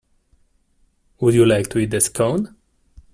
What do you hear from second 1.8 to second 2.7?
a Scone?